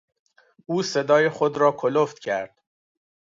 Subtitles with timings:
[0.65, 2.57] او صدای خود را کلفت کرد.